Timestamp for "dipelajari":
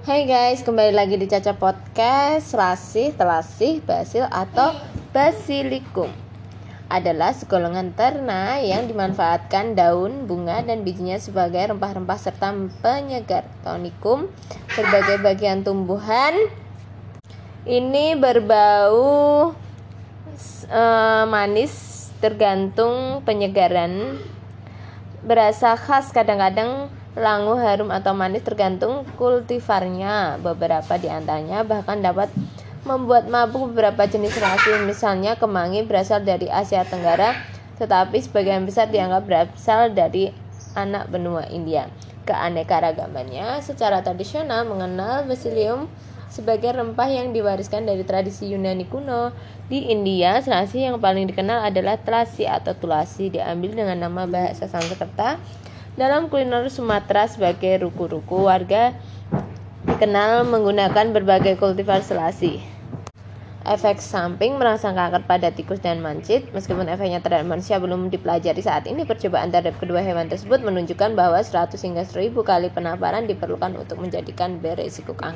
68.08-68.64